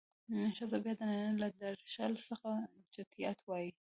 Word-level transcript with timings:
ښځه 0.57 0.77
بيا 0.83 0.93
د 0.97 1.01
نارينه 1.07 1.35
له 1.43 1.49
درشل 1.61 2.13
څخه 2.29 2.49
چټيات 2.93 3.39
وايي. 3.43 3.69